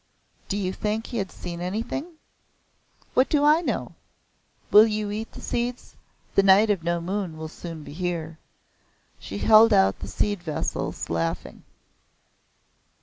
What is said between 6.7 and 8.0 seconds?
of No Moon will soon be